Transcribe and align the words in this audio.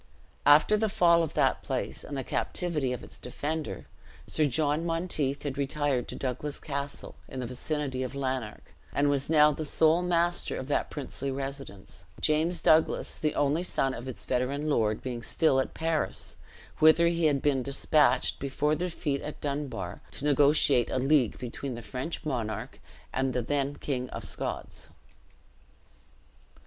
After 0.47 0.77
the 0.77 0.89
fall 0.89 1.21
of 1.21 1.35
that 1.35 1.61
place 1.61 2.03
and 2.03 2.17
the 2.17 2.23
captivity 2.23 2.91
of 2.91 3.03
its 3.03 3.19
defender, 3.19 3.85
Sir 4.25 4.45
Jon 4.45 4.83
Monteith 4.83 5.43
had 5.43 5.59
retired 5.59 6.07
to 6.07 6.15
Douglas 6.15 6.59
Castle, 6.59 7.13
in 7.27 7.39
the 7.39 7.45
vicinity 7.45 8.01
of 8.01 8.15
Lanark, 8.15 8.73
and 8.93 9.11
was 9.11 9.29
now 9.29 9.51
the 9.51 9.63
sole 9.63 10.01
master 10.01 10.57
of 10.57 10.67
that 10.69 10.89
princely 10.89 11.29
residence: 11.29 12.03
James 12.19 12.63
Douglas, 12.63 13.15
the 13.19 13.35
only 13.35 13.61
son 13.61 13.93
of 13.93 14.07
its 14.07 14.25
veteran 14.25 14.71
lord, 14.71 15.03
being 15.03 15.21
still 15.21 15.59
at 15.59 15.75
Paris, 15.75 16.35
whither 16.79 17.07
he 17.07 17.25
had 17.25 17.39
been 17.43 17.61
dispatched, 17.61 18.39
before 18.39 18.73
the 18.73 18.85
defeat 18.85 19.21
at 19.21 19.39
Dunbar, 19.39 20.01
to 20.13 20.25
negotiate 20.25 20.89
a 20.89 20.97
league 20.97 21.37
between 21.37 21.75
the 21.75 21.83
French 21.83 22.25
monarch 22.25 22.79
and 23.13 23.33
the 23.33 23.43
then 23.43 23.75
King 23.75 24.09
of 24.09 24.23
Scots. 24.23 24.87